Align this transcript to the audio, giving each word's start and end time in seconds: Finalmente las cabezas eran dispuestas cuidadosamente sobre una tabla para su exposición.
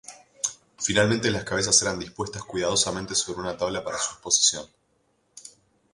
Finalmente 0.79 1.29
las 1.29 1.43
cabezas 1.43 1.79
eran 1.83 1.99
dispuestas 1.99 2.41
cuidadosamente 2.43 3.13
sobre 3.13 3.41
una 3.41 3.55
tabla 3.55 3.83
para 3.83 3.99
su 3.99 4.13
exposición. 4.15 4.65